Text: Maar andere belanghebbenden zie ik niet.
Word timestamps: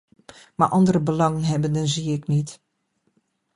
Maar 0.55 0.67
andere 0.67 0.99
belanghebbenden 0.99 1.87
zie 1.87 2.11
ik 2.13 2.27
niet. 2.27 2.59